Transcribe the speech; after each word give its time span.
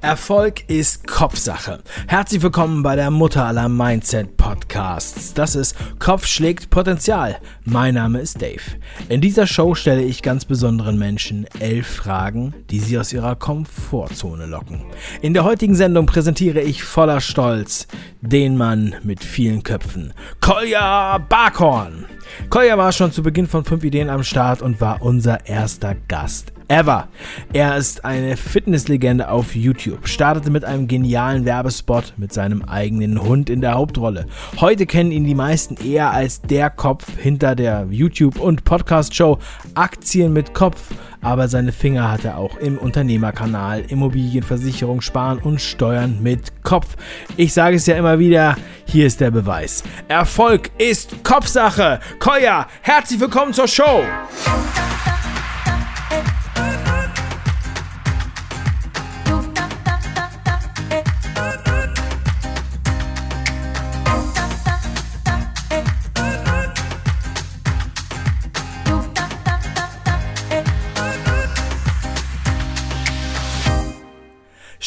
Erfolg 0.00 0.68
ist 0.68 1.08
Kopfsache. 1.08 1.80
Herzlich 2.06 2.40
willkommen 2.42 2.82
bei 2.82 2.94
der 2.94 3.10
Mutter 3.10 3.44
aller 3.44 3.68
Mindset 3.68 4.36
Podcasts. 4.36 5.34
Das 5.34 5.56
ist 5.56 5.74
Kopf 5.98 6.26
schlägt 6.26 6.70
Potenzial. 6.70 7.38
Mein 7.64 7.94
Name 7.94 8.20
ist 8.20 8.40
Dave. 8.40 8.62
In 9.08 9.20
dieser 9.20 9.46
Show 9.46 9.74
stelle 9.74 10.02
ich 10.02 10.22
ganz 10.22 10.44
besonderen 10.44 10.98
Menschen 10.98 11.46
elf 11.58 11.88
Fragen, 11.88 12.54
die 12.70 12.78
sie 12.78 12.98
aus 12.98 13.12
ihrer 13.12 13.34
Komfortzone 13.34 14.46
locken. 14.46 14.82
In 15.20 15.34
der 15.34 15.44
heutigen 15.44 15.74
Sendung 15.74 16.06
präsentiere 16.06 16.60
ich 16.60 16.84
voller 16.84 17.20
Stolz 17.20 17.88
den 18.20 18.56
Mann 18.56 18.94
mit 19.02 19.24
vielen 19.24 19.64
Köpfen, 19.64 20.12
Kolja 20.40 21.18
Barkhorn. 21.18 22.06
Kolja 22.50 22.78
war 22.78 22.92
schon 22.92 23.12
zu 23.12 23.22
Beginn 23.22 23.46
von 23.46 23.64
5 23.64 23.84
Ideen 23.84 24.10
am 24.10 24.22
Start 24.22 24.62
und 24.62 24.80
war 24.80 25.02
unser 25.02 25.46
erster 25.46 25.96
Gast 26.08 26.52
ever. 26.68 27.08
Er 27.52 27.76
ist 27.76 28.04
eine 28.04 28.36
Fitnesslegende 28.36 29.30
auf 29.30 29.56
YouTube, 29.56 30.06
startete 30.06 30.50
mit 30.50 30.64
einem 30.64 30.86
genialen 30.86 31.44
Werbespot 31.44 32.12
mit 32.18 32.32
seinem 32.32 32.62
eigenen 32.62 33.22
Hund 33.22 33.48
in 33.50 33.62
der 33.62 33.74
Hauptrolle. 33.74 34.26
Heute 34.60 34.86
kennen 34.86 35.10
ihn 35.10 35.24
die 35.24 35.34
meisten 35.34 35.76
eher 35.76 36.12
als 36.12 36.42
der 36.42 36.70
Kopf 36.70 37.06
hinter 37.18 37.54
der 37.54 37.86
YouTube- 37.90 38.38
und 38.38 38.64
Podcast-Show 38.64 39.38
Aktien 39.74 40.32
mit 40.32 40.52
Kopf, 40.52 40.92
aber 41.20 41.48
seine 41.48 41.72
Finger 41.72 42.10
hat 42.10 42.24
er 42.24 42.38
auch 42.38 42.56
im 42.56 42.78
Unternehmerkanal 42.78 43.84
Immobilienversicherung, 43.88 45.00
Sparen 45.00 45.38
und 45.38 45.60
Steuern 45.60 46.18
mit 46.22 46.62
Kopf. 46.62 46.96
Ich 47.36 47.52
sage 47.52 47.76
es 47.76 47.86
ja 47.86 47.96
immer 47.96 48.18
wieder, 48.18 48.56
hier 48.86 49.06
ist 49.06 49.20
der 49.20 49.30
Beweis. 49.30 49.82
Erfolg 50.08 50.70
ist 50.78 51.24
Kopfsache. 51.24 52.00
Koya, 52.18 52.66
herzlich 52.82 53.20
willkommen 53.20 53.52
zur 53.52 53.68
Show. 53.68 54.04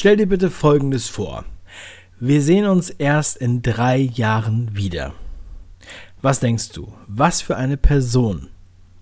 Stell 0.02 0.17
dir 0.17 0.25
bitte 0.25 0.49
Folgendes 0.49 1.09
vor. 1.09 1.45
Wir 2.19 2.41
sehen 2.41 2.66
uns 2.66 2.89
erst 2.89 3.38
in 3.38 3.61
drei 3.61 3.99
Jahren 3.99 4.75
wieder. 4.75 5.13
Was 6.23 6.39
denkst 6.39 6.69
du? 6.69 6.91
Was 7.05 7.43
für 7.43 7.55
eine 7.55 7.77
Person 7.77 8.47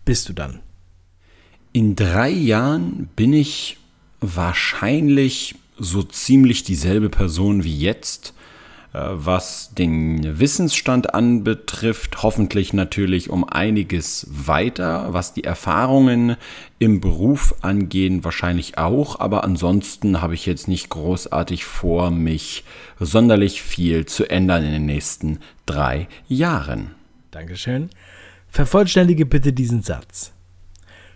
bist 0.04 0.28
du 0.28 0.34
dann? 0.34 0.60
In 1.72 1.96
drei 1.96 2.30
Jahren 2.30 3.08
bin 3.16 3.32
ich 3.32 3.78
wahrscheinlich 4.20 5.56
so 5.78 6.04
ziemlich 6.04 6.64
dieselbe 6.64 7.08
Person 7.08 7.64
wie 7.64 7.80
jetzt. 7.80 8.34
Äh, 8.92 9.00
was 9.12 9.72
den 9.78 10.40
Wissensstand 10.40 11.14
anbetrifft, 11.14 12.24
hoffentlich 12.24 12.74
natürlich 12.74 13.30
um 13.30 13.44
einiges 13.44 14.28
weiter. 14.32 15.14
Was 15.14 15.34
die 15.34 15.44
Erfahrungen 15.44 16.38
im 16.80 17.00
Beruf 17.00 17.56
angehen, 17.62 18.24
wahrscheinlich 18.24 18.78
auch. 18.78 19.20
Aber 19.20 19.44
ansonsten 19.44 20.22
habe 20.22 20.34
ich 20.34 20.46
jetzt 20.46 20.68
nicht 20.68 20.90
großartig 20.90 21.66
vor, 21.66 22.10
mich 22.10 22.64
sonderlich 23.00 23.62
viel 23.62 24.06
zu 24.06 24.30
ändern 24.30 24.66
in 24.66 24.72
den 24.72 24.86
nächsten 24.86 25.40
drei 25.66 26.08
Jahren. 26.28 26.92
Dankeschön. 27.30 27.90
Vervollständige 28.48 29.28
bitte 29.28 29.54
diesen 29.54 29.84
Satz. 29.84 30.34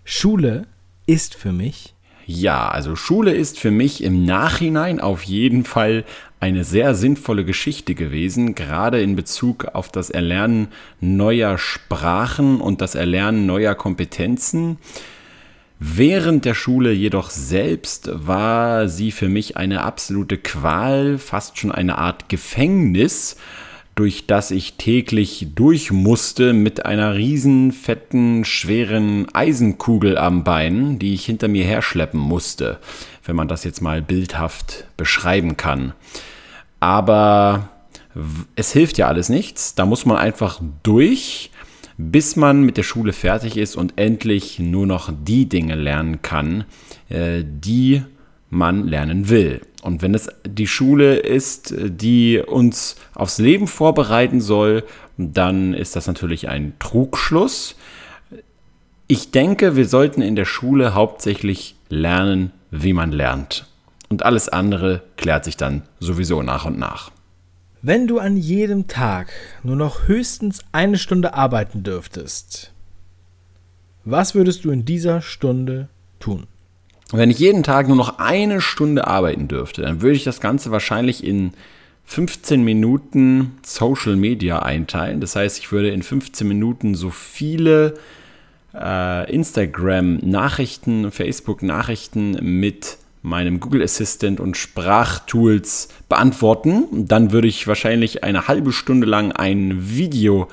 Schule 0.06 0.68
ist 1.08 1.34
für 1.34 1.52
mich. 1.52 1.96
Ja, 2.26 2.70
also 2.70 2.96
Schule 2.96 3.34
ist 3.34 3.60
für 3.60 3.72
mich 3.72 4.04
im 4.04 4.24
Nachhinein 4.24 5.02
auf 5.02 5.24
jeden 5.24 5.66
Fall 5.66 6.06
eine 6.44 6.66
sehr 6.66 6.94
sinnvolle 6.94 7.46
Geschichte 7.46 7.96
gewesen, 7.96 8.54
gerade 8.54 9.02
in 9.02 9.16
Bezug 9.16 9.64
auf 9.64 9.90
das 9.90 10.10
Erlernen 10.10 10.68
neuer 11.00 11.58
Sprachen 11.58 12.59
und 12.59 12.81
das 12.81 12.96
Erlernen 12.96 13.46
neuer 13.46 13.76
Kompetenzen. 13.76 14.78
Während 15.80 16.44
der 16.44 16.53
Schule 16.53 16.92
jedoch 16.92 17.30
selbst 17.30 18.09
war 18.12 18.90
sie 18.90 19.12
für 19.12 19.30
mich 19.30 19.56
eine 19.56 19.84
absolute 19.84 20.38
Qual, 20.38 21.18
fast 21.18 21.58
schon 21.58 21.72
eine 21.72 21.98
Art 21.98 22.28
Gefängnis, 22.28 23.38
durch 23.96 24.28
das 24.28 24.52
ich 24.52 24.74
täglich 24.74 25.48
durch 25.56 25.94
musste 25.94 26.52
mit 26.52 26.86
einer 26.86 27.16
riesen, 27.16 27.72
fetten, 27.72 28.44
schweren 28.44 29.34
Eisenkugel 29.34 30.18
am 30.18 30.44
Bein, 30.44 31.00
die 31.00 31.14
ich 31.14 31.26
hinter 31.26 31.48
mir 31.48 31.64
herschleppen 31.64 32.20
musste, 32.20 32.80
wenn 33.24 33.38
man 33.38 33.48
das 33.48 33.64
jetzt 33.64 33.82
mal 33.82 34.02
bildhaft 34.02 34.88
beschreiben 34.98 35.56
kann. 35.56 35.94
Aber 36.84 37.70
es 38.58 38.74
hilft 38.74 38.98
ja 38.98 39.08
alles 39.08 39.30
nichts. 39.30 39.74
Da 39.74 39.86
muss 39.86 40.06
man 40.06 40.18
einfach 40.18 40.60
durch, 40.84 41.50
bis 41.98 42.36
man 42.36 42.64
mit 42.64 42.76
der 42.76 42.84
Schule 42.84 43.14
fertig 43.14 43.56
ist 43.56 43.78
und 43.78 43.94
endlich 43.96 44.60
nur 44.60 44.86
noch 44.86 45.10
die 45.10 45.48
Dinge 45.48 45.76
lernen 45.76 46.22
kann, 46.22 46.66
äh, 47.08 47.46
die 47.46 48.04
man 48.50 48.86
lernen 48.86 49.30
will. 49.30 49.62
Und 49.82 50.02
wenn 50.02 50.14
es 50.14 50.28
die 50.46 50.68
Schule 50.68 51.16
ist, 51.16 51.74
die 51.78 52.40
uns 52.46 52.98
aufs 53.16 53.38
Leben 53.40 53.68
vorbereiten 53.68 54.42
soll, 54.42 54.84
dann 55.18 55.74
ist 55.74 55.96
das 55.96 56.06
natürlich 56.06 56.50
ein 56.50 56.74
Trugschluss. 56.80 57.78
Ich 59.08 59.32
denke, 59.32 59.78
wir 59.78 59.88
sollten 59.88 60.22
in 60.22 60.36
der 60.36 60.44
Schule 60.44 60.94
hauptsächlich 60.94 61.78
lernen, 61.88 62.52
wie 62.72 62.92
man 62.92 63.14
lernt 63.14 63.68
und 64.13 64.24
alles 64.24 64.47
andere 64.47 65.01
klärt 65.18 65.44
sich 65.44 65.57
dann 65.57 65.81
sowieso 66.00 66.44
nach 66.44 66.66
und 66.66 66.78
nach. 66.78 67.09
Wenn 67.81 68.06
du 68.06 68.19
an 68.19 68.38
jedem 68.38 68.88
Tag 68.88 69.31
nur 69.63 69.75
noch 69.75 70.07
höchstens 70.07 70.59
eine 70.72 71.00
Stunde 71.00 71.34
arbeiten 71.34 71.81
dürftest, 71.81 72.72
was 74.06 74.35
würdest 74.35 74.66
du 74.66 74.69
in 74.69 74.85
dieser 74.85 75.23
Stunde 75.23 75.90
tun? 76.19 76.46
Wenn 77.12 77.31
ich 77.31 77.40
jeden 77.40 77.63
Tag 77.63 77.88
nur 77.88 77.97
noch 77.97 78.19
eine 78.19 78.62
Stunde 78.62 79.07
arbeiten 79.07 79.47
dürfte, 79.47 79.81
dann 79.81 80.03
würde 80.03 80.16
ich 80.16 80.23
das 80.23 80.40
Ganze 80.40 80.69
wahrscheinlich 80.69 81.23
in 81.23 81.53
15 82.06 82.63
Minuten 82.63 83.53
Social 83.66 84.16
Media 84.16 84.59
einteilen. 84.59 85.22
Das 85.22 85.35
heißt, 85.35 85.57
ich 85.57 85.72
würde 85.72 85.90
in 85.90 86.03
15 86.03 86.47
Minuten 86.47 86.94
so 86.94 87.09
viele 87.09 87.96
äh, 88.75 89.34
Instagram-Nachrichten, 89.34 91.12
Facebook-Nachrichten 91.12 92.59
mit 92.59 93.00
meinem 93.23 93.59
Google 93.59 93.81
Assistant 93.81 94.39
und 94.39 94.56
Sprachtools 94.57 95.88
beantworten. 96.09 97.07
Dann 97.07 97.31
würde 97.31 97.47
ich 97.47 97.67
wahrscheinlich 97.67 98.23
eine 98.23 98.47
halbe 98.47 98.72
Stunde 98.72 99.07
lang 99.07 99.31
ein 99.31 99.89
Video 99.89 100.50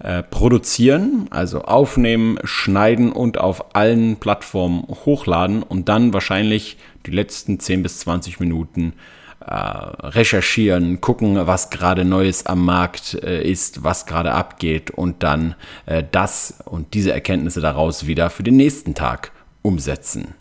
äh, 0.00 0.22
produzieren, 0.22 1.28
also 1.30 1.62
aufnehmen, 1.62 2.38
schneiden 2.44 3.12
und 3.12 3.38
auf 3.38 3.74
allen 3.74 4.16
Plattformen 4.16 4.82
hochladen 5.04 5.62
und 5.62 5.88
dann 5.88 6.12
wahrscheinlich 6.12 6.76
die 7.06 7.12
letzten 7.12 7.58
10 7.58 7.82
bis 7.82 8.00
20 8.00 8.40
Minuten 8.40 8.92
äh, 9.40 9.54
recherchieren, 9.54 11.00
gucken, 11.00 11.46
was 11.46 11.70
gerade 11.70 12.04
Neues 12.04 12.46
am 12.46 12.64
Markt 12.64 13.14
äh, 13.14 13.42
ist, 13.42 13.84
was 13.84 14.06
gerade 14.06 14.32
abgeht 14.32 14.90
und 14.90 15.22
dann 15.22 15.54
äh, 15.86 16.04
das 16.10 16.62
und 16.64 16.94
diese 16.94 17.12
Erkenntnisse 17.12 17.60
daraus 17.60 18.06
wieder 18.06 18.30
für 18.30 18.42
den 18.42 18.56
nächsten 18.56 18.94
Tag 18.94 19.32
umsetzen. 19.62 20.34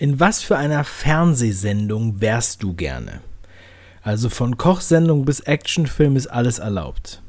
In 0.00 0.18
was 0.18 0.40
für 0.40 0.56
einer 0.56 0.82
Fernsehsendung 0.82 2.22
wärst 2.22 2.62
du 2.62 2.72
gerne? 2.72 3.20
Also 4.00 4.30
von 4.30 4.56
Kochsendung 4.56 5.26
bis 5.26 5.40
Actionfilm 5.40 6.16
ist 6.16 6.28
alles 6.28 6.58
erlaubt. 6.58 7.20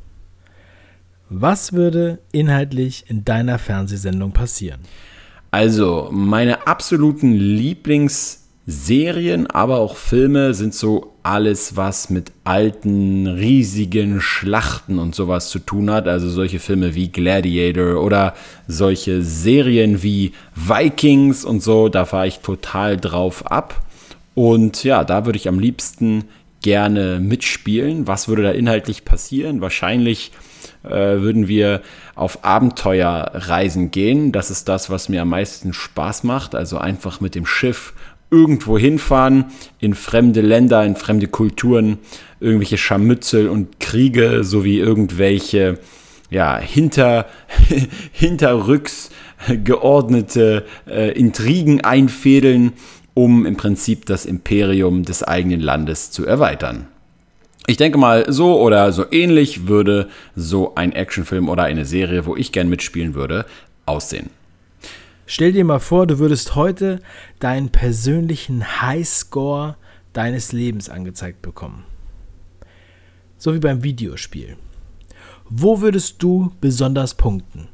Was 1.28 1.74
würde 1.74 2.20
inhaltlich 2.32 3.04
in 3.10 3.26
deiner 3.26 3.60
Fernsehsendung 3.60 4.32
passieren? 4.32 4.80
Also, 5.52 6.08
meine 6.14 6.66
absoluten 6.66 7.34
Lieblings- 7.34 8.41
Serien, 8.72 9.48
aber 9.48 9.80
auch 9.80 9.98
Filme 9.98 10.54
sind 10.54 10.74
so 10.74 11.14
alles, 11.24 11.76
was 11.76 12.10
mit 12.10 12.32
alten, 12.44 13.28
riesigen 13.28 14.22
Schlachten 14.22 14.98
und 14.98 15.14
sowas 15.14 15.50
zu 15.50 15.60
tun 15.60 15.92
hat. 15.92 16.08
Also 16.08 16.30
solche 16.30 16.60
Filme 16.60 16.96
wie 16.96 17.10
Gladiator 17.10 18.02
oder 18.02 18.34
solche 18.68 19.22
Serien 19.22 20.02
wie 20.02 20.32
Vikings 20.56 21.46
und 21.46 21.62
so, 21.62 21.90
da 21.90 22.06
fahre 22.06 22.28
ich 22.28 22.40
total 22.40 22.98
drauf 22.98 23.52
ab. 23.52 23.82
Und 24.34 24.84
ja, 24.84 25.04
da 25.04 25.26
würde 25.26 25.38
ich 25.38 25.48
am 25.48 25.60
liebsten 25.60 26.24
gerne 26.62 27.20
mitspielen. 27.20 28.08
Was 28.08 28.28
würde 28.28 28.44
da 28.44 28.52
inhaltlich 28.52 29.06
passieren? 29.06 29.62
Wahrscheinlich 29.62 30.32
äh, 30.84 30.90
würden 30.90 31.48
wir 31.48 31.82
auf 32.16 32.44
Abenteuerreisen 32.44 33.92
gehen. 33.92 34.32
Das 34.32 34.50
ist 34.52 34.68
das, 34.68 34.90
was 34.90 35.10
mir 35.10 35.22
am 35.22 35.30
meisten 35.30 35.74
Spaß 35.74 36.24
macht. 36.24 36.56
Also 36.56 36.78
einfach 36.78 37.22
mit 37.22 37.36
dem 37.36 37.46
Schiff 37.46 37.94
irgendwo 38.32 38.78
hinfahren, 38.78 39.46
in 39.80 39.94
fremde 39.94 40.42
Länder, 40.42 40.84
in 40.86 40.96
fremde 40.96 41.28
Kulturen, 41.28 42.00
irgendwelche 42.40 42.78
Scharmützel 42.78 43.50
und 43.50 43.80
Kriege 43.80 44.44
sowie 44.44 44.80
irgendwelche 44.80 45.78
ja, 46.30 46.58
hinter, 46.58 47.28
hinterrücks 48.12 49.12
geordnete 49.64 50.66
äh, 50.88 51.12
Intrigen 51.12 51.82
einfädeln 51.82 52.74
um 53.14 53.46
im 53.46 53.58
Prinzip 53.58 54.06
das 54.06 54.26
Imperium 54.26 55.04
des 55.04 55.24
eigenen 55.24 55.60
Landes 55.62 56.12
zu 56.12 56.26
erweitern. 56.26 56.88
Ich 57.68 57.78
denke 57.78 57.98
mal, 57.98 58.26
so 58.32 58.60
oder 58.60 58.92
so 58.92 59.06
ähnlich 59.12 59.68
würde 59.68 60.10
so 60.36 60.76
ein 60.76 60.94
Actionfilm 60.94 61.48
oder 61.48 61.64
eine 61.64 61.86
Serie, 61.86 62.26
wo 62.26 62.36
ich 62.36 62.52
gern 62.52 62.70
mitspielen 62.70 63.14
würde, 63.14 63.46
aussehen. 63.86 64.30
Stell 65.34 65.54
dir 65.54 65.64
mal 65.64 65.80
vor, 65.80 66.08
du 66.08 66.20
würdest 66.20 66.56
heute 66.56 67.00
deinen 67.40 67.70
persönlichen 67.70 68.82
Highscore 68.82 69.78
deines 70.12 70.52
Lebens 70.52 70.90
angezeigt 70.90 71.42
bekommen. 71.42 71.86
So 73.38 73.54
wie 73.54 73.60
beim 73.60 73.82
Videospiel. 73.82 74.58
Wo 75.50 75.80
würdest 75.80 76.22
du 76.22 76.52
besonders 76.60 77.14
punkten? 77.14 77.70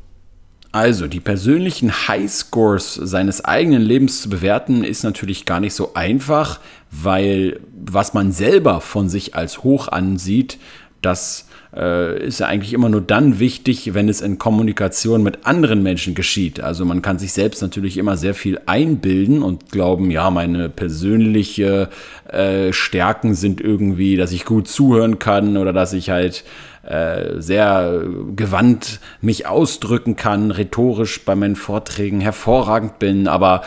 Also, 0.72 1.08
die 1.08 1.20
persönlichen 1.20 2.08
Highscores 2.08 2.94
seines 2.94 3.44
eigenen 3.44 3.82
Lebens 3.82 4.22
zu 4.22 4.30
bewerten, 4.30 4.84
ist 4.84 5.02
natürlich 5.02 5.46
gar 5.46 5.60
nicht 5.60 5.74
so 5.74 5.96
einfach, 5.96 6.60
weil 6.92 7.60
was 7.76 8.14
man 8.14 8.32
selber 8.32 8.82
von 8.82 9.10
sich 9.10 9.34
als 9.34 9.64
hoch 9.64 9.88
ansieht, 9.88 10.60
das 11.08 11.48
äh, 11.74 12.26
ist 12.28 12.40
ja 12.40 12.48
eigentlich 12.48 12.74
immer 12.74 12.90
nur 12.90 13.02
dann 13.02 13.40
wichtig, 13.40 13.94
wenn 13.94 14.10
es 14.10 14.20
in 14.20 14.38
Kommunikation 14.38 15.24
mit 15.24 15.46
anderen 15.46 15.82
Menschen 15.82 16.16
geschieht. 16.16 16.60
Also 16.60 16.84
man 16.84 17.02
kann 17.02 17.18
sich 17.18 17.32
selbst 17.32 17.62
natürlich 17.62 17.98
immer 17.98 18.18
sehr 18.18 18.34
viel 18.34 18.60
einbilden 18.66 19.42
und 19.42 19.72
glauben, 19.72 20.12
ja, 20.12 20.30
meine 20.30 20.70
persönliche 20.70 21.90
äh, 22.30 22.74
Stärken 22.74 23.36
sind 23.36 23.62
irgendwie, 23.62 24.18
dass 24.18 24.34
ich 24.34 24.44
gut 24.44 24.68
zuhören 24.68 25.18
kann 25.18 25.56
oder 25.56 25.72
dass 25.72 25.94
ich 25.94 26.10
halt 26.10 26.44
äh, 26.84 27.40
sehr 27.40 28.04
gewandt 28.36 29.00
mich 29.22 29.48
ausdrücken 29.48 30.18
kann, 30.18 30.52
rhetorisch 30.52 31.24
bei 31.24 31.36
meinen 31.36 31.56
Vorträgen 31.56 32.20
hervorragend 32.20 33.00
bin, 33.00 33.28
aber 33.28 33.62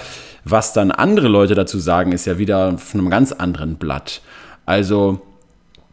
was 0.45 0.73
dann 0.73 0.91
andere 0.91 1.29
Leute 1.29 1.55
dazu 1.55 1.79
sagen, 1.79 2.13
ist 2.13 2.27
ja 2.27 2.39
wieder 2.39 2.77
von 2.79 3.01
einem 3.01 3.11
ganz 3.11 3.33
anderen 3.33 3.77
Blatt. 3.77 4.23
Also 4.65 5.21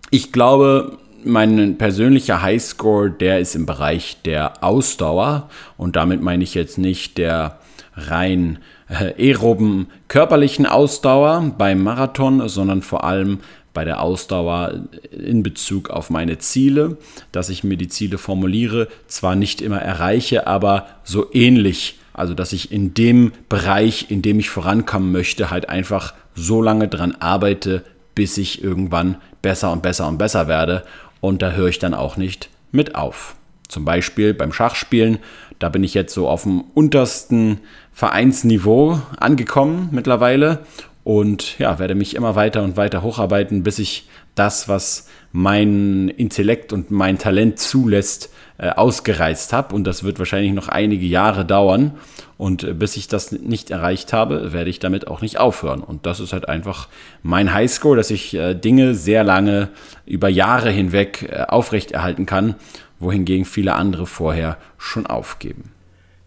ich 0.10 0.32
glaube, 0.32 0.98
mein 1.24 1.78
persönlicher 1.78 2.42
Highscore, 2.42 3.12
der 3.12 3.40
ist 3.40 3.56
im 3.56 3.66
Bereich 3.66 4.18
der 4.25 4.64
Ausdauer 4.64 5.50
und 5.78 5.96
damit 5.96 6.22
meine 6.22 6.44
ich 6.44 6.54
jetzt 6.54 6.78
nicht 6.78 7.18
der 7.18 7.60
rein 7.96 8.60
äh, 8.90 9.14
aeroben 9.18 9.88
körperlichen 10.08 10.66
Ausdauer 10.66 11.54
beim 11.58 11.84
Marathon, 11.84 12.48
sondern 12.48 12.81
vor 12.81 13.04
allem 13.04 13.40
bei 13.74 13.86
der 13.86 14.02
Ausdauer 14.02 14.86
in 15.12 15.44
Bezug 15.44 15.92
auf 15.92 16.10
meine 16.10 16.40
Ziele, 16.40 16.98
dass 17.31 17.50
ich 17.50 17.63
mir 17.63 17.78
die 17.78 17.90
Ziele 17.90 18.18
formuliere, 18.18 18.88
zwar 19.08 19.36
nicht 19.36 19.62
immer 19.62 19.80
erreiche, 19.80 20.48
aber 20.48 20.88
so 21.04 21.31
ähnlich. 21.31 22.00
Also, 22.12 22.34
dass 22.34 22.54
ich 22.54 22.72
in 22.72 22.96
dem 22.96 23.34
Bereich, 23.50 24.10
in 24.10 24.24
dem 24.24 24.40
ich 24.40 24.50
vorankommen 24.50 25.12
möchte, 25.12 25.52
halt 25.52 25.70
einfach 25.70 26.16
so 26.34 26.63
lange 26.63 26.88
dran 26.88 27.16
arbeite, 27.20 27.84
bis 28.16 28.40
ich 28.40 28.63
irgendwann 28.63 29.18
besser 29.44 29.72
und 29.72 29.84
besser 29.84 30.08
und 30.08 30.18
besser 30.18 30.48
werde. 30.48 30.84
Und 31.22 31.42
da 31.42 31.52
höre 31.52 31.68
ich 31.68 31.80
dann 31.80 31.94
auch 31.94 32.18
nicht 32.18 32.50
mit 32.72 32.96
auf. 32.96 33.36
Zum 33.68 33.86
Beispiel 33.86 34.34
beim 34.34 34.54
Schachspielen, 34.54 35.19
da 35.60 35.69
bin 35.69 35.84
ich 35.84 35.94
jetzt 35.94 36.14
so 36.14 36.28
auf 36.30 36.44
dem 36.44 36.62
untersten 36.74 37.60
Vereinsniveau 37.92 39.02
angekommen 39.19 39.90
mittlerweile 39.92 40.60
und 41.04 41.58
ja, 41.58 41.80
werde 41.80 41.96
mich 41.96 42.16
immer 42.16 42.36
weiter 42.36 42.64
und 42.64 42.78
weiter 42.78 43.02
hocharbeiten, 43.02 43.64
bis 43.64 43.80
ich 43.80 44.08
das, 44.39 44.68
was 44.68 45.07
mein 45.31 46.10
Intellekt 46.10 46.74
und 46.74 46.89
mein 46.92 47.18
Talent 47.18 47.60
zulässt, 47.60 48.30
äh, 48.57 48.69
ausgereizt 48.69 49.54
habe. 49.54 49.75
Und 49.75 49.84
das 49.84 50.04
wird 50.04 50.18
wahrscheinlich 50.18 50.54
noch 50.54 50.68
einige 50.68 51.06
Jahre 51.06 51.45
dauern. 51.45 51.92
Und 52.38 52.63
äh, 52.63 52.74
bis 52.74 52.98
ich 52.98 53.07
das 53.07 53.31
nicht 53.31 53.69
erreicht 53.69 54.13
habe, 54.13 54.51
werde 54.51 54.69
ich 54.69 54.80
damit 54.80 55.07
auch 55.07 55.22
nicht 55.22 55.39
aufhören. 55.39 55.81
Und 55.81 56.07
das 56.07 56.19
ist 56.19 56.34
halt 56.34 56.50
einfach 56.50 56.88
mein 57.22 57.54
Highscore, 57.54 57.98
dass 57.98 58.10
ich 58.10 58.34
äh, 58.34 58.56
Dinge 58.56 58.95
sehr 58.95 59.24
lange 59.24 59.69
über 60.07 60.28
Jahre 60.30 60.72
hinweg 60.72 61.30
aufrechterhalten 61.50 62.25
kann, 62.25 62.56
wohingegen 63.00 63.45
viele 63.45 63.75
andere 63.75 64.07
vorher 64.07 64.57
schon 64.80 65.06
aufgeben. 65.06 65.72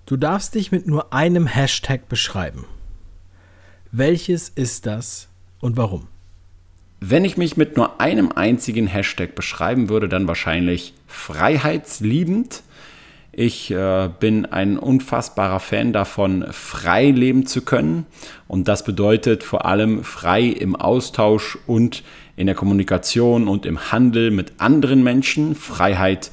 Du 0.07 0.17
darfst 0.17 0.55
dich 0.55 0.71
mit 0.71 0.87
nur 0.87 1.13
einem 1.13 1.47
Hashtag 1.47 2.09
beschreiben. 2.09 2.65
Welches 3.91 4.49
ist 4.49 4.87
das 4.87 5.29
und 5.61 5.77
warum? 5.77 6.10
Wenn 7.01 7.25
ich 7.25 7.39
mich 7.39 7.57
mit 7.57 7.79
nur 7.79 7.99
einem 7.99 8.31
einzigen 8.31 8.87
Hashtag 8.87 9.35
beschreiben 9.35 9.89
würde, 9.89 10.07
dann 10.07 10.29
wahrscheinlich 10.29 10.93
freiheitsliebend. 11.07 12.63
Ich 13.33 13.71
äh, 13.71 14.11
bin 14.21 14.45
ein 14.45 14.77
unfassbarer 14.77 15.61
Fan 15.61 15.95
davon, 15.95 16.45
frei 16.51 17.11
leben 17.11 17.47
zu 17.47 17.63
können. 17.63 18.05
Und 18.49 18.69
das 18.69 18.85
bedeutet 18.85 19.43
vor 19.45 19.65
allem 19.65 20.05
frei 20.05 20.43
im 20.43 20.77
Austausch 20.77 21.57
und 21.67 22.03
in 22.37 22.47
der 22.47 22.55
Kommunikation 22.55 23.49
und 23.49 23.65
im 23.65 23.93
Handel 23.93 24.31
mit 24.31 24.53
anderen 24.59 25.03
Menschen. 25.03 25.55
Freiheit 25.55 26.31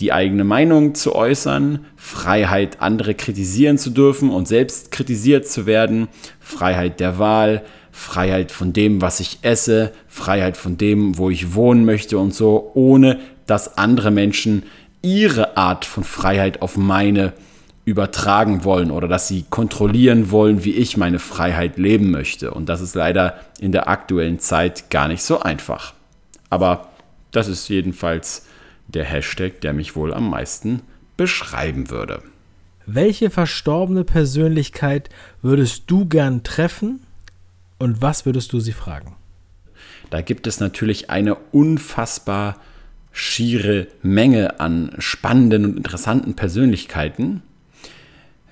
die 0.00 0.12
eigene 0.12 0.44
Meinung 0.44 0.94
zu 0.94 1.14
äußern, 1.14 1.86
Freiheit, 1.96 2.80
andere 2.80 3.14
kritisieren 3.14 3.78
zu 3.78 3.90
dürfen 3.90 4.30
und 4.30 4.46
selbst 4.46 4.90
kritisiert 4.90 5.48
zu 5.48 5.66
werden, 5.66 6.08
Freiheit 6.38 7.00
der 7.00 7.18
Wahl, 7.18 7.64
Freiheit 7.96 8.52
von 8.52 8.74
dem, 8.74 9.00
was 9.00 9.20
ich 9.20 9.38
esse, 9.40 9.90
Freiheit 10.06 10.58
von 10.58 10.76
dem, 10.76 11.16
wo 11.16 11.30
ich 11.30 11.54
wohnen 11.54 11.86
möchte 11.86 12.18
und 12.18 12.34
so, 12.34 12.70
ohne 12.74 13.18
dass 13.46 13.78
andere 13.78 14.10
Menschen 14.10 14.64
ihre 15.00 15.56
Art 15.56 15.86
von 15.86 16.04
Freiheit 16.04 16.60
auf 16.60 16.76
meine 16.76 17.32
übertragen 17.86 18.64
wollen 18.64 18.90
oder 18.90 19.08
dass 19.08 19.28
sie 19.28 19.46
kontrollieren 19.48 20.30
wollen, 20.30 20.62
wie 20.62 20.72
ich 20.72 20.98
meine 20.98 21.18
Freiheit 21.18 21.78
leben 21.78 22.10
möchte. 22.10 22.50
Und 22.50 22.68
das 22.68 22.82
ist 22.82 22.94
leider 22.94 23.40
in 23.60 23.72
der 23.72 23.88
aktuellen 23.88 24.40
Zeit 24.40 24.90
gar 24.90 25.08
nicht 25.08 25.22
so 25.22 25.40
einfach. 25.40 25.94
Aber 26.50 26.88
das 27.30 27.48
ist 27.48 27.66
jedenfalls 27.68 28.46
der 28.88 29.04
Hashtag, 29.04 29.62
der 29.62 29.72
mich 29.72 29.96
wohl 29.96 30.12
am 30.12 30.28
meisten 30.28 30.82
beschreiben 31.16 31.88
würde. 31.88 32.22
Welche 32.84 33.30
verstorbene 33.30 34.04
Persönlichkeit 34.04 35.08
würdest 35.40 35.84
du 35.86 36.06
gern 36.06 36.42
treffen 36.42 37.05
und 37.78 38.02
was 38.02 38.26
würdest 38.26 38.52
du 38.52 38.60
sie 38.60 38.72
fragen? 38.72 39.16
Da 40.10 40.20
gibt 40.20 40.46
es 40.46 40.60
natürlich 40.60 41.10
eine 41.10 41.34
unfassbar 41.34 42.56
schiere 43.12 43.88
Menge 44.02 44.60
an 44.60 44.94
spannenden 44.98 45.64
und 45.64 45.76
interessanten 45.76 46.34
Persönlichkeiten. 46.34 47.42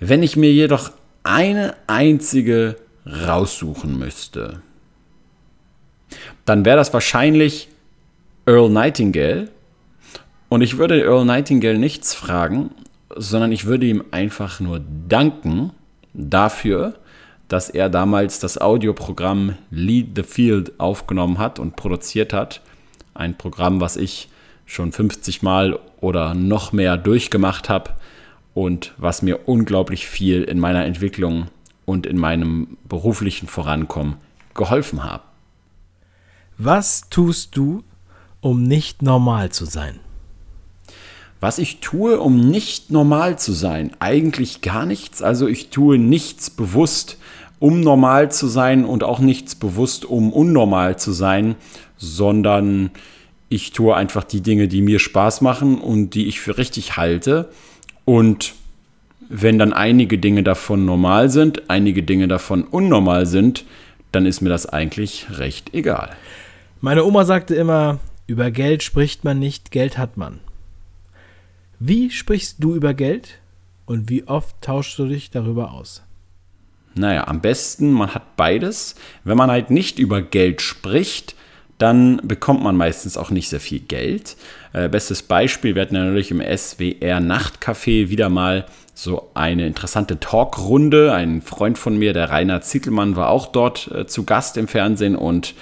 Wenn 0.00 0.23
ich 0.23 0.37
mir 0.37 0.53
jedoch 0.53 0.91
eine 1.23 1.75
einzige 1.87 2.76
raussuchen 3.06 3.99
müsste, 3.99 4.62
dann 6.44 6.65
wäre 6.65 6.76
das 6.76 6.93
wahrscheinlich 6.93 7.69
Earl 8.47 8.71
Nightingale, 8.71 9.49
und 10.49 10.62
ich 10.62 10.78
würde 10.78 11.00
Earl 11.00 11.25
Nightingale 11.25 11.78
nichts 11.78 12.14
fragen, 12.14 12.71
sondern 13.16 13.50
ich 13.50 13.64
würde 13.64 13.87
ihm 13.87 14.04
einfach 14.12 14.61
nur 14.61 14.81
danken 15.09 15.73
dafür, 16.12 16.95
dass 17.49 17.71
er 17.71 17.89
damals 17.89 18.39
das 18.39 18.61
Audioprogramm 18.61 19.57
Lead 19.71 20.17
the 20.17 20.23
Field 20.23 20.79
aufgenommen 20.79 21.39
hat 21.39 21.59
und 21.59 21.77
produziert 21.77 22.33
hat. 22.33 22.61
Ein 23.15 23.37
Programm, 23.37 23.81
was 23.81 23.97
ich 23.97 24.29
schon 24.67 24.93
50 24.93 25.43
Mal 25.43 25.79
oder 26.01 26.35
noch 26.35 26.73
mehr 26.73 26.97
durchgemacht 26.97 27.69
habe 27.69 27.91
und 28.55 28.95
was 28.97 29.23
mir 29.23 29.49
unglaublich 29.49 30.07
viel 30.07 30.43
in 30.43 30.59
meiner 30.59 30.85
Entwicklung 30.85 31.49
und 31.85 32.07
in 32.07 32.17
meinem 32.17 32.79
beruflichen 32.89 33.47
Vorankommen 33.47 34.17
geholfen 34.55 35.05
hat. 35.05 35.23
Was 36.57 37.09
tust 37.11 37.57
du, 37.57 37.83
um 38.41 38.63
nicht 38.63 39.03
normal 39.03 39.51
zu 39.51 39.65
sein? 39.65 40.01
Was 41.45 41.59
ich 41.59 41.81
tue, 41.81 42.19
um 42.21 42.41
nicht 42.41 42.91
normal 42.91 43.39
zu 43.39 43.53
sein? 43.53 43.91
Eigentlich 44.01 44.63
gar 44.63 44.87
nichts. 44.87 45.21
Also 45.21 45.47
ich 45.47 45.69
tue 45.69 45.99
nichts 45.99 46.49
bewusst, 46.49 47.19
um 47.59 47.83
normal 47.83 48.33
zu 48.33 48.47
sein 48.47 48.87
und 48.87 49.05
auch 49.05 49.19
nichts 49.19 49.55
bewusst, 49.55 50.07
um 50.07 50.33
unnormal 50.33 50.99
zu 50.99 51.13
sein, 51.13 51.57
sondern 51.99 52.93
ich 53.51 53.73
tue 53.73 53.95
einfach 53.95 54.25
die 54.25 54.41
Dinge, 54.41 54.69
die 54.69 54.81
mir 54.81 54.99
Spaß 54.99 55.43
machen 55.43 55.77
und 55.83 56.15
die 56.15 56.29
ich 56.29 56.41
für 56.41 56.57
richtig 56.57 56.97
halte. 56.97 57.51
Und 58.07 58.55
wenn 59.29 59.59
dann 59.59 59.75
einige 59.75 60.17
Dinge 60.17 60.45
davon 60.45 60.87
normal 60.87 61.29
sind, 61.29 61.69
einige 61.69 62.03
Dinge 62.03 62.27
davon 62.27 62.63
unnormal 62.65 63.27
sind, 63.27 63.67
dann 64.13 64.25
ist 64.25 64.41
mir 64.41 64.49
das 64.49 64.65
eigentlich 64.65 65.27
recht 65.31 65.75
egal. 65.75 66.09
Meine 66.81 67.05
Oma 67.05 67.27
sagte 67.27 67.55
immer, 67.55 67.99
über 68.27 68.51
Geld 68.51 68.83
spricht 68.83 69.25
man 69.25 69.39
nicht, 69.39 69.73
Geld 69.73 69.99
hat 69.99 70.17
man. 70.17 70.41
Wie 71.87 72.11
sprichst 72.11 72.57
du 72.61 72.75
über 72.75 72.95
Geld 72.95 73.41
und 73.85 74.09
wie 74.09 74.26
oft 74.26 74.57
tauschst 74.62 74.99
du 74.99 75.05
dich 75.05 75.31
darüber 75.31 75.73
aus? 75.73 76.03
Naja, 76.95 77.29
am 77.29 77.43
besten, 77.43 77.93
man 77.93 78.14
hat 78.14 78.37
beides. 78.37 78.95
Wenn 79.23 79.37
man 79.37 79.50
halt 79.50 79.69
nicht 79.69 79.99
über 79.99 80.23
Geld 80.23 80.62
spricht, 80.62 81.35
dann 81.76 82.23
bekommt 82.25 82.62
man 82.62 82.75
meistens 82.75 83.19
auch 83.19 83.31
nicht 83.31 83.50
sehr 83.50 83.61
viel 83.61 83.81
Geld. 83.81 84.38
Äh, 84.73 84.88
bestes 84.88 85.25
Beispiel, 85.25 85.75
wir 85.75 85.83
hatten 85.83 85.93
natürlich 85.93 86.31
im 86.31 86.41
SWR 86.41 87.21
Nachtcafé 87.21 88.09
wieder 88.09 88.31
mal 88.31 88.64
so 88.95 89.29
eine 89.35 89.67
interessante 89.67 90.19
Talkrunde. 90.19 91.12
Ein 91.12 91.43
Freund 91.43 91.76
von 91.76 91.99
mir, 91.99 92.14
der 92.14 92.31
Rainer 92.31 92.62
Zittelmann, 92.62 93.14
war 93.14 93.29
auch 93.29 93.49
dort 93.49 93.91
äh, 93.93 94.07
zu 94.07 94.25
Gast 94.25 94.57
im 94.57 94.69
Fernsehen 94.69 95.17
und 95.17 95.55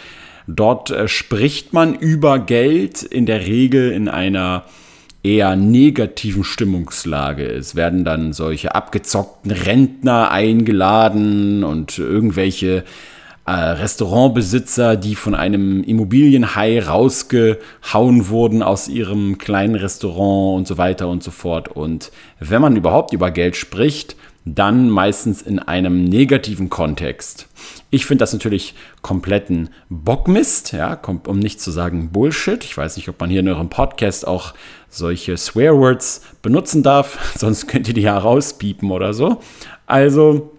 dort 0.46 0.92
äh, 0.92 1.08
spricht 1.08 1.72
man 1.72 1.96
über 1.96 2.38
Geld 2.38 3.02
in 3.02 3.26
der 3.26 3.44
Regel 3.44 3.90
in 3.90 4.08
einer 4.08 4.66
eher 5.22 5.56
negativen 5.56 6.44
Stimmungslage. 6.44 7.44
Es 7.44 7.74
werden 7.74 8.04
dann 8.04 8.32
solche 8.32 8.74
abgezockten 8.74 9.52
Rentner 9.52 10.30
eingeladen 10.30 11.62
und 11.64 11.98
irgendwelche 11.98 12.84
äh, 13.44 13.52
Restaurantbesitzer, 13.52 14.96
die 14.96 15.14
von 15.14 15.34
einem 15.34 15.82
Immobilienhai 15.84 16.80
rausgehauen 16.80 18.28
wurden 18.28 18.62
aus 18.62 18.88
ihrem 18.88 19.38
kleinen 19.38 19.74
Restaurant 19.74 20.58
und 20.58 20.68
so 20.68 20.78
weiter 20.78 21.08
und 21.08 21.22
so 21.22 21.30
fort. 21.30 21.68
Und 21.68 22.10
wenn 22.40 22.62
man 22.62 22.76
überhaupt 22.76 23.12
über 23.12 23.30
Geld 23.30 23.56
spricht, 23.56 24.16
dann 24.44 24.90
meistens 24.90 25.42
in 25.42 25.58
einem 25.60 26.04
negativen 26.04 26.68
Kontext. 26.68 27.48
Ich 27.94 28.06
finde 28.06 28.22
das 28.22 28.32
natürlich 28.32 28.74
kompletten 29.02 29.68
Bockmist, 29.90 30.72
ja, 30.72 30.98
um 31.26 31.38
nicht 31.38 31.60
zu 31.60 31.70
sagen 31.70 32.08
Bullshit. 32.10 32.64
Ich 32.64 32.74
weiß 32.74 32.96
nicht, 32.96 33.10
ob 33.10 33.20
man 33.20 33.28
hier 33.28 33.40
in 33.40 33.48
eurem 33.48 33.68
Podcast 33.68 34.26
auch 34.26 34.54
solche 34.88 35.36
Swearwords 35.36 36.22
benutzen 36.40 36.82
darf, 36.82 37.18
sonst 37.38 37.66
könnt 37.66 37.88
ihr 37.88 37.94
die 37.94 38.00
ja 38.00 38.16
rauspiepen 38.16 38.90
oder 38.90 39.12
so. 39.12 39.42
Also, 39.84 40.52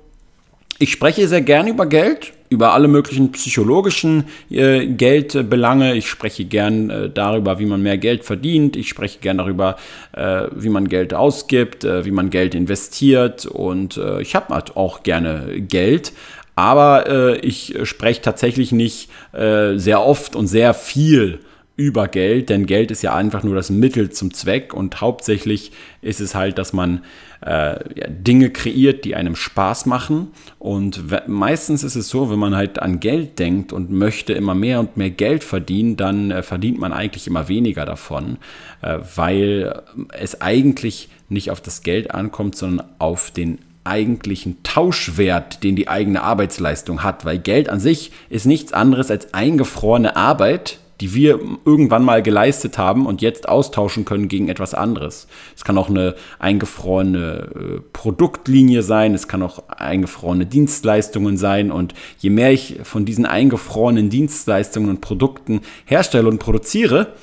ich 0.77 0.91
spreche 0.91 1.27
sehr 1.27 1.41
gern 1.41 1.65
über 1.65 1.87
Geld, 1.87 2.33
über 2.49 2.73
alle 2.73 2.87
möglichen 2.87 3.31
psychologischen 3.31 4.25
äh, 4.51 4.85
Geldbelange. 4.85 5.95
Ich 5.95 6.07
spreche 6.07 6.45
gern 6.45 6.91
äh, 6.91 7.09
darüber, 7.09 7.57
wie 7.57 7.65
man 7.65 7.81
mehr 7.81 7.97
Geld 7.97 8.25
verdient. 8.25 8.75
Ich 8.75 8.89
spreche 8.89 9.17
gern 9.17 9.39
darüber, 9.39 9.77
äh, 10.11 10.49
wie 10.55 10.69
man 10.69 10.87
Geld 10.87 11.15
ausgibt, 11.15 11.83
äh, 11.83 12.05
wie 12.05 12.11
man 12.11 12.29
Geld 12.29 12.53
investiert. 12.53 13.47
Und 13.47 13.97
äh, 13.97 14.21
ich 14.21 14.35
habe 14.35 14.53
halt 14.53 14.77
auch 14.77 15.01
gerne 15.01 15.61
Geld. 15.61 16.13
Aber 16.55 17.10
äh, 17.10 17.38
ich 17.39 17.75
spreche 17.83 18.22
tatsächlich 18.22 18.72
nicht 18.72 19.10
sehr 19.31 20.01
oft 20.05 20.36
und 20.36 20.48
sehr 20.48 20.74
viel 20.74 21.39
über 21.75 22.07
Geld, 22.07 22.50
denn 22.50 22.67
Geld 22.67 22.91
ist 22.91 23.01
ja 23.01 23.15
einfach 23.15 23.43
nur 23.43 23.55
das 23.55 23.72
Mittel 23.72 24.12
zum 24.12 24.31
Zweck 24.31 24.75
und 24.75 25.01
hauptsächlich 25.01 25.72
ist 26.01 26.22
es 26.22 26.36
halt, 26.36 26.60
dass 26.60 26.72
man 26.72 27.03
äh, 27.43 28.00
ja, 28.00 28.07
Dinge 28.07 28.51
kreiert, 28.51 29.05
die 29.05 29.15
einem 29.15 29.36
Spaß 29.36 29.88
machen. 29.88 30.27
Und 30.60 31.03
meistens 31.27 31.83
ist 31.83 31.95
es 31.95 32.10
so, 32.10 32.29
wenn 32.29 32.38
man 32.38 32.55
halt 32.55 32.79
an 32.79 33.00
Geld 33.00 33.39
denkt 33.39 33.74
und 33.74 33.89
möchte 33.89 34.33
immer 34.33 34.53
mehr 34.53 34.79
und 34.79 34.98
mehr 34.98 35.10
Geld 35.10 35.43
verdienen, 35.43 35.98
dann 35.98 36.29
äh, 36.29 36.43
verdient 36.43 36.77
man 36.77 36.93
eigentlich 36.93 37.25
immer 37.25 37.48
weniger 37.48 37.86
davon, 37.86 38.38
äh, 38.83 39.00
weil 39.15 39.81
es 40.12 40.41
eigentlich 40.41 41.10
nicht 41.27 41.50
auf 41.50 41.60
das 41.60 41.81
Geld 41.81 42.12
ankommt, 42.12 42.55
sondern 42.55 42.88
auf 43.00 43.31
den 43.31 43.57
eigentlichen 43.83 44.63
Tauschwert, 44.63 45.63
den 45.63 45.75
die 45.75 45.87
eigene 45.87 46.23
Arbeitsleistung 46.23 47.03
hat, 47.03 47.25
weil 47.25 47.39
Geld 47.39 47.69
an 47.69 47.79
sich 47.79 48.11
ist 48.29 48.45
nichts 48.45 48.73
anderes 48.73 49.11
als 49.11 49.33
eingefrorene 49.33 50.15
Arbeit, 50.15 50.79
die 51.01 51.13
wir 51.13 51.39
irgendwann 51.65 52.03
mal 52.03 52.23
geleistet 52.23 52.77
haben 52.77 53.05
und 53.05 53.21
jetzt 53.21 53.49
austauschen 53.49 54.05
können 54.05 54.29
gegen 54.29 54.47
etwas 54.47 54.73
anderes. 54.73 55.27
Es 55.55 55.65
kann 55.65 55.77
auch 55.77 55.89
eine 55.89 56.15
eingefrorene 56.39 57.49
äh, 57.55 57.81
Produktlinie 57.91 58.83
sein, 58.83 59.13
es 59.13 59.27
kann 59.27 59.41
auch 59.41 59.67
eingefrorene 59.67 60.45
Dienstleistungen 60.45 61.35
sein 61.35 61.71
und 61.71 61.93
je 62.19 62.29
mehr 62.29 62.53
ich 62.53 62.79
von 62.83 63.05
diesen 63.05 63.25
eingefrorenen 63.25 64.09
Dienstleistungen 64.09 64.89
und 64.89 65.01
Produkten 65.01 65.61
herstelle 65.85 66.29
und 66.29 66.39
produziere, 66.39 67.13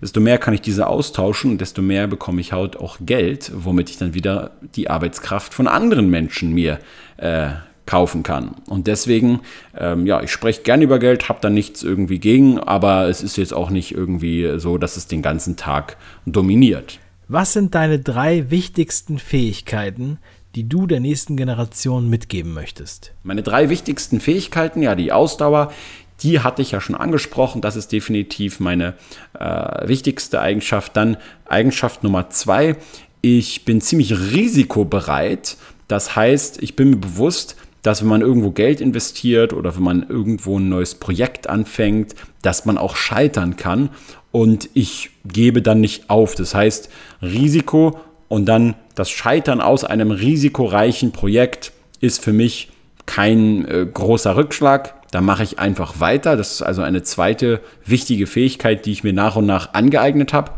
desto 0.00 0.20
mehr 0.20 0.38
kann 0.38 0.54
ich 0.54 0.60
diese 0.60 0.86
austauschen 0.86 1.52
und 1.52 1.60
desto 1.60 1.82
mehr 1.82 2.06
bekomme 2.06 2.40
ich 2.40 2.52
halt 2.52 2.76
auch 2.76 2.98
Geld, 3.00 3.52
womit 3.54 3.90
ich 3.90 3.98
dann 3.98 4.14
wieder 4.14 4.52
die 4.74 4.90
Arbeitskraft 4.90 5.54
von 5.54 5.68
anderen 5.68 6.08
Menschen 6.10 6.52
mir 6.52 6.78
äh, 7.16 7.50
kaufen 7.86 8.22
kann. 8.22 8.54
Und 8.68 8.86
deswegen, 8.86 9.40
ähm, 9.76 10.06
ja, 10.06 10.22
ich 10.22 10.30
spreche 10.30 10.62
gerne 10.62 10.84
über 10.84 11.00
Geld, 11.00 11.28
habe 11.28 11.40
da 11.42 11.50
nichts 11.50 11.82
irgendwie 11.82 12.20
gegen, 12.20 12.60
aber 12.60 13.08
es 13.08 13.22
ist 13.22 13.36
jetzt 13.36 13.52
auch 13.52 13.70
nicht 13.70 13.92
irgendwie 13.92 14.58
so, 14.58 14.78
dass 14.78 14.96
es 14.96 15.08
den 15.08 15.22
ganzen 15.22 15.56
Tag 15.56 15.96
dominiert. 16.24 17.00
Was 17.26 17.52
sind 17.52 17.74
deine 17.74 17.98
drei 17.98 18.50
wichtigsten 18.50 19.18
Fähigkeiten, 19.18 20.18
die 20.54 20.68
du 20.68 20.86
der 20.86 21.00
nächsten 21.00 21.36
Generation 21.36 22.08
mitgeben 22.08 22.54
möchtest? 22.54 23.12
Meine 23.22 23.42
drei 23.42 23.68
wichtigsten 23.70 24.20
Fähigkeiten, 24.20 24.82
ja, 24.82 24.94
die 24.94 25.12
Ausdauer, 25.12 25.72
die 26.22 26.40
hatte 26.40 26.62
ich 26.62 26.72
ja 26.72 26.80
schon 26.80 26.94
angesprochen. 26.94 27.60
Das 27.60 27.76
ist 27.76 27.92
definitiv 27.92 28.60
meine 28.60 28.94
äh, 29.38 29.88
wichtigste 29.88 30.40
Eigenschaft. 30.40 30.96
Dann 30.96 31.16
Eigenschaft 31.46 32.02
Nummer 32.02 32.30
zwei, 32.30 32.76
ich 33.22 33.64
bin 33.64 33.80
ziemlich 33.80 34.18
risikobereit. 34.32 35.56
Das 35.88 36.16
heißt, 36.16 36.62
ich 36.62 36.76
bin 36.76 36.90
mir 36.90 36.96
bewusst, 36.96 37.56
dass 37.82 38.02
wenn 38.02 38.08
man 38.08 38.20
irgendwo 38.20 38.50
Geld 38.50 38.80
investiert 38.80 39.52
oder 39.52 39.74
wenn 39.74 39.82
man 39.82 40.06
irgendwo 40.08 40.58
ein 40.58 40.68
neues 40.68 40.94
Projekt 40.94 41.48
anfängt, 41.48 42.14
dass 42.42 42.66
man 42.66 42.78
auch 42.78 42.96
scheitern 42.96 43.56
kann. 43.56 43.90
Und 44.32 44.68
ich 44.74 45.10
gebe 45.24 45.62
dann 45.62 45.80
nicht 45.80 46.08
auf. 46.10 46.34
Das 46.34 46.54
heißt, 46.54 46.90
Risiko 47.22 47.98
und 48.28 48.46
dann 48.46 48.74
das 48.94 49.10
Scheitern 49.10 49.60
aus 49.60 49.84
einem 49.84 50.10
risikoreichen 50.10 51.10
Projekt 51.12 51.72
ist 52.00 52.22
für 52.22 52.32
mich 52.32 52.70
kein 53.06 53.66
äh, 53.66 53.86
großer 53.92 54.36
Rückschlag. 54.36 54.94
Da 55.10 55.20
mache 55.20 55.42
ich 55.42 55.58
einfach 55.58 56.00
weiter. 56.00 56.36
Das 56.36 56.52
ist 56.52 56.62
also 56.62 56.82
eine 56.82 57.02
zweite 57.02 57.60
wichtige 57.84 58.26
Fähigkeit, 58.26 58.86
die 58.86 58.92
ich 58.92 59.04
mir 59.04 59.12
nach 59.12 59.36
und 59.36 59.46
nach 59.46 59.74
angeeignet 59.74 60.32
habe. 60.32 60.52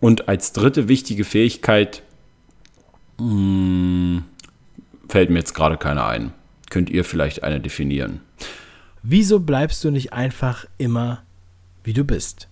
Und 0.00 0.28
als 0.28 0.52
dritte 0.52 0.88
wichtige 0.88 1.24
Fähigkeit 1.24 2.02
mh, 3.18 3.26
hm, 3.26 4.24
fällt 5.08 5.30
mir 5.30 5.40
jetzt 5.40 5.54
gerade 5.54 5.76
keine 5.76 6.04
ein 6.04 6.32
könnt 6.70 6.90
ihr 6.90 7.04
vielleicht 7.04 7.44
eine 7.44 7.60
definieren. 7.60 8.20
Wieso 9.02 9.40
bleibst 9.40 9.82
du 9.84 9.90
nicht 9.90 10.12
einfach 10.12 10.66
immer, 10.76 11.22
wie 11.84 11.92
du 11.92 12.04
bist? 12.04 12.48